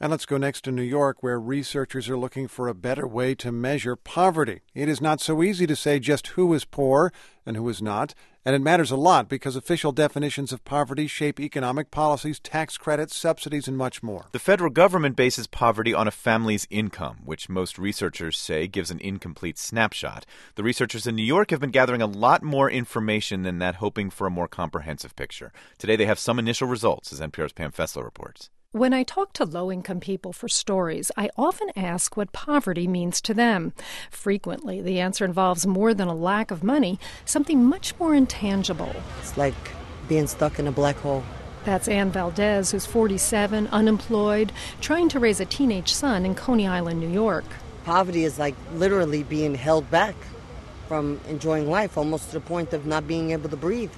And 0.00 0.12
let's 0.12 0.26
go 0.26 0.36
next 0.36 0.62
to 0.62 0.70
New 0.70 0.82
York, 0.82 1.24
where 1.24 1.40
researchers 1.40 2.08
are 2.08 2.16
looking 2.16 2.46
for 2.46 2.68
a 2.68 2.74
better 2.74 3.04
way 3.04 3.34
to 3.34 3.50
measure 3.50 3.96
poverty. 3.96 4.60
It 4.72 4.88
is 4.88 5.00
not 5.00 5.20
so 5.20 5.42
easy 5.42 5.66
to 5.66 5.74
say 5.74 5.98
just 5.98 6.28
who 6.28 6.54
is 6.54 6.64
poor 6.64 7.12
and 7.44 7.56
who 7.56 7.68
is 7.68 7.82
not, 7.82 8.14
and 8.44 8.54
it 8.54 8.60
matters 8.60 8.92
a 8.92 8.96
lot 8.96 9.28
because 9.28 9.56
official 9.56 9.90
definitions 9.90 10.52
of 10.52 10.64
poverty 10.64 11.08
shape 11.08 11.40
economic 11.40 11.90
policies, 11.90 12.38
tax 12.38 12.78
credits, 12.78 13.16
subsidies, 13.16 13.66
and 13.66 13.76
much 13.76 14.00
more. 14.00 14.26
The 14.30 14.38
federal 14.38 14.70
government 14.70 15.16
bases 15.16 15.48
poverty 15.48 15.92
on 15.92 16.06
a 16.06 16.12
family's 16.12 16.68
income, 16.70 17.18
which 17.24 17.48
most 17.48 17.76
researchers 17.76 18.38
say 18.38 18.68
gives 18.68 18.92
an 18.92 19.00
incomplete 19.00 19.58
snapshot. 19.58 20.24
The 20.54 20.62
researchers 20.62 21.08
in 21.08 21.16
New 21.16 21.24
York 21.24 21.50
have 21.50 21.60
been 21.60 21.72
gathering 21.72 22.02
a 22.02 22.06
lot 22.06 22.44
more 22.44 22.70
information 22.70 23.42
than 23.42 23.58
that, 23.58 23.74
hoping 23.74 24.10
for 24.10 24.28
a 24.28 24.30
more 24.30 24.46
comprehensive 24.46 25.16
picture. 25.16 25.50
Today 25.76 25.96
they 25.96 26.06
have 26.06 26.20
some 26.20 26.38
initial 26.38 26.68
results, 26.68 27.12
as 27.12 27.18
NPR's 27.18 27.52
Pam 27.52 27.72
Fessler 27.72 28.04
reports. 28.04 28.48
When 28.72 28.92
I 28.92 29.02
talk 29.02 29.32
to 29.32 29.46
low 29.46 29.72
income 29.72 29.98
people 29.98 30.34
for 30.34 30.46
stories, 30.46 31.10
I 31.16 31.30
often 31.38 31.70
ask 31.74 32.18
what 32.18 32.32
poverty 32.32 32.86
means 32.86 33.22
to 33.22 33.32
them. 33.32 33.72
Frequently, 34.10 34.82
the 34.82 35.00
answer 35.00 35.24
involves 35.24 35.66
more 35.66 35.94
than 35.94 36.06
a 36.06 36.14
lack 36.14 36.50
of 36.50 36.62
money, 36.62 37.00
something 37.24 37.64
much 37.64 37.98
more 37.98 38.14
intangible. 38.14 38.94
It's 39.20 39.38
like 39.38 39.54
being 40.06 40.26
stuck 40.26 40.58
in 40.58 40.66
a 40.66 40.70
black 40.70 40.96
hole. 40.96 41.24
That's 41.64 41.88
Ann 41.88 42.10
Valdez, 42.10 42.72
who's 42.72 42.84
47, 42.84 43.68
unemployed, 43.68 44.52
trying 44.82 45.08
to 45.08 45.18
raise 45.18 45.40
a 45.40 45.46
teenage 45.46 45.94
son 45.94 46.26
in 46.26 46.34
Coney 46.34 46.66
Island, 46.66 47.00
New 47.00 47.08
York. 47.08 47.46
Poverty 47.84 48.24
is 48.24 48.38
like 48.38 48.54
literally 48.74 49.22
being 49.22 49.54
held 49.54 49.90
back 49.90 50.14
from 50.88 51.18
enjoying 51.26 51.70
life, 51.70 51.96
almost 51.96 52.26
to 52.26 52.32
the 52.34 52.40
point 52.40 52.74
of 52.74 52.84
not 52.84 53.08
being 53.08 53.30
able 53.30 53.48
to 53.48 53.56
breathe. 53.56 53.92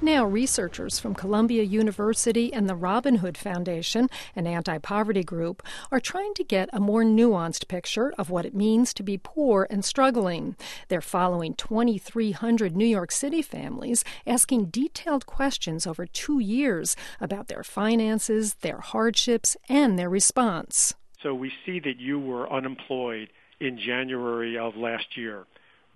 Now, 0.00 0.24
researchers 0.24 1.00
from 1.00 1.16
Columbia 1.16 1.64
University 1.64 2.52
and 2.52 2.68
the 2.68 2.76
Robin 2.76 3.16
Hood 3.16 3.36
Foundation, 3.36 4.08
an 4.36 4.46
anti 4.46 4.78
poverty 4.78 5.24
group, 5.24 5.60
are 5.90 5.98
trying 5.98 6.34
to 6.34 6.44
get 6.44 6.70
a 6.72 6.78
more 6.78 7.02
nuanced 7.02 7.66
picture 7.66 8.14
of 8.16 8.30
what 8.30 8.46
it 8.46 8.54
means 8.54 8.94
to 8.94 9.02
be 9.02 9.18
poor 9.18 9.66
and 9.68 9.84
struggling. 9.84 10.54
They're 10.86 11.00
following 11.00 11.54
2,300 11.54 12.76
New 12.76 12.86
York 12.86 13.10
City 13.10 13.42
families, 13.42 14.04
asking 14.24 14.66
detailed 14.66 15.26
questions 15.26 15.84
over 15.84 16.06
two 16.06 16.38
years 16.38 16.94
about 17.20 17.48
their 17.48 17.64
finances, 17.64 18.54
their 18.60 18.78
hardships, 18.78 19.56
and 19.68 19.98
their 19.98 20.08
response. 20.08 20.94
So 21.20 21.34
we 21.34 21.52
see 21.66 21.80
that 21.80 21.98
you 21.98 22.20
were 22.20 22.48
unemployed 22.52 23.30
in 23.58 23.80
January 23.84 24.56
of 24.56 24.76
last 24.76 25.16
year. 25.16 25.46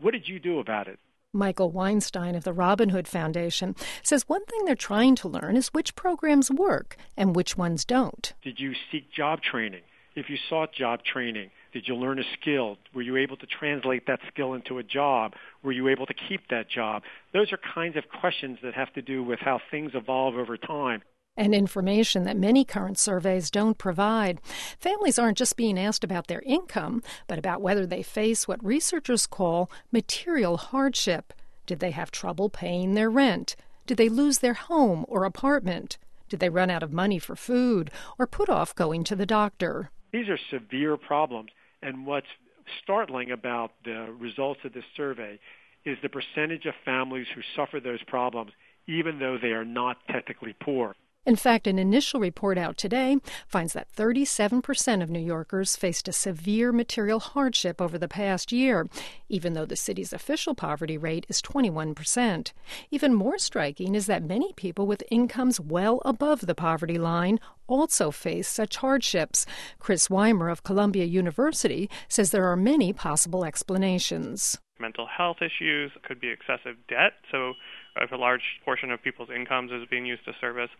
What 0.00 0.10
did 0.10 0.28
you 0.28 0.40
do 0.40 0.58
about 0.58 0.88
it? 0.88 0.98
Michael 1.34 1.70
Weinstein 1.70 2.34
of 2.34 2.44
the 2.44 2.52
Robin 2.52 2.90
Hood 2.90 3.08
Foundation 3.08 3.74
says 4.02 4.28
one 4.28 4.44
thing 4.44 4.66
they're 4.66 4.74
trying 4.74 5.16
to 5.16 5.28
learn 5.28 5.56
is 5.56 5.68
which 5.68 5.94
programs 5.94 6.50
work 6.50 6.96
and 7.16 7.34
which 7.34 7.56
ones 7.56 7.86
don't. 7.86 8.34
Did 8.42 8.60
you 8.60 8.74
seek 8.90 9.10
job 9.10 9.40
training? 9.40 9.80
If 10.14 10.28
you 10.28 10.36
sought 10.36 10.74
job 10.74 11.04
training, 11.04 11.50
did 11.72 11.88
you 11.88 11.94
learn 11.94 12.18
a 12.18 12.24
skill? 12.38 12.76
Were 12.92 13.00
you 13.00 13.16
able 13.16 13.38
to 13.38 13.46
translate 13.46 14.06
that 14.08 14.20
skill 14.28 14.52
into 14.52 14.76
a 14.76 14.82
job? 14.82 15.32
Were 15.62 15.72
you 15.72 15.88
able 15.88 16.04
to 16.04 16.12
keep 16.12 16.48
that 16.50 16.68
job? 16.68 17.02
Those 17.32 17.50
are 17.50 17.58
kinds 17.74 17.96
of 17.96 18.04
questions 18.10 18.58
that 18.62 18.74
have 18.74 18.92
to 18.92 19.00
do 19.00 19.22
with 19.22 19.38
how 19.40 19.58
things 19.70 19.92
evolve 19.94 20.36
over 20.36 20.58
time 20.58 21.00
and 21.36 21.54
information 21.54 22.24
that 22.24 22.36
many 22.36 22.64
current 22.64 22.98
surveys 22.98 23.50
don't 23.50 23.78
provide. 23.78 24.40
Families 24.78 25.18
aren't 25.18 25.38
just 25.38 25.56
being 25.56 25.78
asked 25.78 26.04
about 26.04 26.26
their 26.26 26.42
income, 26.42 27.02
but 27.26 27.38
about 27.38 27.62
whether 27.62 27.86
they 27.86 28.02
face 28.02 28.46
what 28.46 28.64
researchers 28.64 29.26
call 29.26 29.70
material 29.90 30.56
hardship. 30.56 31.32
Did 31.66 31.80
they 31.80 31.92
have 31.92 32.10
trouble 32.10 32.50
paying 32.50 32.94
their 32.94 33.10
rent? 33.10 33.56
Did 33.86 33.96
they 33.96 34.08
lose 34.08 34.38
their 34.38 34.54
home 34.54 35.04
or 35.08 35.24
apartment? 35.24 35.96
Did 36.28 36.40
they 36.40 36.50
run 36.50 36.70
out 36.70 36.82
of 36.82 36.92
money 36.92 37.18
for 37.18 37.36
food 37.36 37.90
or 38.18 38.26
put 38.26 38.48
off 38.48 38.74
going 38.74 39.04
to 39.04 39.16
the 39.16 39.26
doctor? 39.26 39.90
These 40.12 40.28
are 40.28 40.38
severe 40.50 40.96
problems, 40.96 41.50
and 41.82 42.06
what's 42.06 42.26
startling 42.82 43.30
about 43.30 43.72
the 43.84 44.14
results 44.18 44.60
of 44.64 44.72
this 44.72 44.84
survey 44.96 45.38
is 45.84 45.98
the 46.02 46.08
percentage 46.08 46.66
of 46.66 46.74
families 46.84 47.26
who 47.34 47.40
suffer 47.56 47.80
those 47.80 48.02
problems 48.06 48.52
even 48.86 49.18
though 49.18 49.38
they 49.40 49.52
are 49.52 49.64
not 49.64 49.96
technically 50.08 50.54
poor. 50.60 50.94
In 51.24 51.36
fact, 51.36 51.68
an 51.68 51.78
initial 51.78 52.18
report 52.18 52.58
out 52.58 52.76
today 52.76 53.16
finds 53.46 53.74
that 53.74 53.92
37% 53.92 55.02
of 55.04 55.08
New 55.08 55.20
Yorkers 55.20 55.76
faced 55.76 56.08
a 56.08 56.12
severe 56.12 56.72
material 56.72 57.20
hardship 57.20 57.80
over 57.80 57.96
the 57.96 58.08
past 58.08 58.50
year, 58.50 58.88
even 59.28 59.52
though 59.52 59.64
the 59.64 59.76
city's 59.76 60.12
official 60.12 60.56
poverty 60.56 60.98
rate 60.98 61.24
is 61.28 61.40
21%. 61.40 62.50
Even 62.90 63.14
more 63.14 63.38
striking 63.38 63.94
is 63.94 64.06
that 64.06 64.24
many 64.24 64.52
people 64.54 64.84
with 64.84 65.04
incomes 65.12 65.60
well 65.60 66.02
above 66.04 66.40
the 66.40 66.56
poverty 66.56 66.98
line 66.98 67.38
also 67.68 68.10
face 68.10 68.48
such 68.48 68.78
hardships. 68.78 69.46
Chris 69.78 70.08
Wimer 70.08 70.50
of 70.50 70.64
Columbia 70.64 71.04
University 71.04 71.88
says 72.08 72.32
there 72.32 72.50
are 72.50 72.56
many 72.56 72.92
possible 72.92 73.44
explanations. 73.44 74.58
Mental 74.80 75.06
health 75.06 75.36
issues 75.40 75.92
could 76.02 76.20
be 76.20 76.30
excessive 76.30 76.76
debt. 76.88 77.12
So, 77.30 77.52
if 77.96 78.10
a 78.12 78.16
large 78.16 78.42
portion 78.64 78.90
of 78.90 79.02
people's 79.02 79.28
incomes 79.34 79.70
is 79.70 79.86
being 79.90 80.06
used 80.06 80.24
to 80.24 80.32
service 80.40 80.70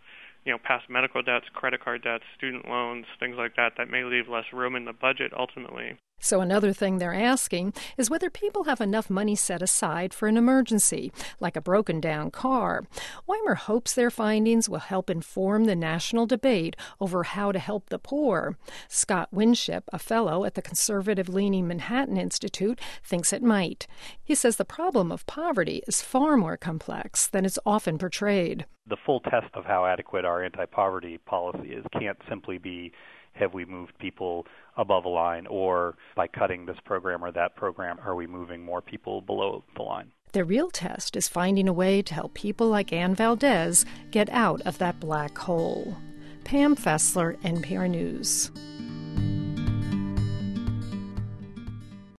you 0.45 0.51
know, 0.51 0.57
past 0.61 0.89
medical 0.89 1.21
debts, 1.21 1.45
credit 1.53 1.83
card 1.83 2.03
debts, 2.03 2.23
student 2.37 2.67
loans, 2.67 3.05
things 3.19 3.35
like 3.37 3.55
that, 3.55 3.73
that 3.77 3.89
may 3.89 4.03
leave 4.03 4.27
less 4.27 4.45
room 4.51 4.75
in 4.75 4.85
the 4.85 4.93
budget 4.93 5.31
ultimately. 5.37 5.97
So, 6.23 6.39
another 6.39 6.71
thing 6.71 6.99
they're 6.99 7.13
asking 7.13 7.73
is 7.97 8.09
whether 8.09 8.29
people 8.29 8.63
have 8.63 8.79
enough 8.79 9.09
money 9.09 9.35
set 9.35 9.61
aside 9.61 10.13
for 10.13 10.29
an 10.29 10.37
emergency, 10.37 11.11
like 11.41 11.57
a 11.57 11.61
broken 11.61 11.99
down 11.99 12.31
car. 12.31 12.85
Wimer 13.27 13.57
hopes 13.57 13.93
their 13.93 14.09
findings 14.09 14.69
will 14.69 14.79
help 14.79 15.09
inform 15.09 15.65
the 15.65 15.75
national 15.75 16.25
debate 16.25 16.77
over 17.01 17.23
how 17.23 17.51
to 17.51 17.59
help 17.59 17.89
the 17.89 17.99
poor. 17.99 18.57
Scott 18.87 19.27
Winship, 19.33 19.83
a 19.91 19.99
fellow 19.99 20.45
at 20.45 20.53
the 20.55 20.61
conservative 20.61 21.27
leaning 21.27 21.67
Manhattan 21.67 22.15
Institute, 22.15 22.79
thinks 23.03 23.33
it 23.33 23.43
might. 23.43 23.85
He 24.23 24.33
says 24.33 24.55
the 24.55 24.63
problem 24.63 25.11
of 25.11 25.25
poverty 25.25 25.83
is 25.89 26.01
far 26.01 26.37
more 26.37 26.55
complex 26.55 27.27
than 27.27 27.45
it's 27.45 27.59
often 27.65 27.97
portrayed. 27.97 28.65
The 28.87 28.97
full 29.05 29.21
test 29.21 29.53
of 29.53 29.65
how 29.65 29.85
adequate 29.85 30.25
our 30.25 30.43
anti 30.43 30.65
poverty 30.65 31.17
policy 31.17 31.73
is 31.73 31.85
can't 31.97 32.17
simply 32.29 32.57
be 32.57 32.91
have 33.33 33.53
we 33.53 33.65
moved 33.65 33.97
people 33.97 34.45
above 34.77 35.05
a 35.05 35.09
line 35.09 35.47
or 35.47 35.95
by 36.15 36.27
cutting 36.27 36.65
this 36.65 36.77
program 36.85 37.23
or 37.23 37.31
that 37.31 37.55
program 37.55 37.97
are 38.05 38.15
we 38.15 38.27
moving 38.27 38.63
more 38.63 38.81
people 38.81 39.21
below 39.21 39.63
the 39.75 39.81
line 39.81 40.11
the 40.33 40.43
real 40.43 40.71
test 40.71 41.15
is 41.15 41.27
finding 41.27 41.67
a 41.67 41.73
way 41.73 42.01
to 42.01 42.13
help 42.15 42.33
people 42.33 42.67
like 42.67 42.91
Ann 42.91 43.13
Valdez 43.13 43.85
get 44.09 44.29
out 44.31 44.61
of 44.61 44.79
that 44.79 44.99
black 44.99 45.37
hole. 45.37 45.95
Pam 46.43 46.75
Fessler, 46.75 47.37
NPR 47.43 47.87
News. 47.87 48.49